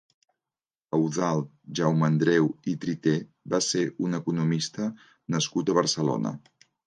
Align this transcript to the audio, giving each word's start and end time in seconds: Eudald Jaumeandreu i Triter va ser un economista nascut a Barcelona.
Eudald 0.97 1.51
Jaumeandreu 1.79 2.47
i 2.71 2.73
Triter 2.85 3.15
va 3.55 3.61
ser 3.67 3.83
un 4.07 4.21
economista 4.21 4.87
nascut 5.35 5.69
a 5.69 5.77
Barcelona. 5.83 6.33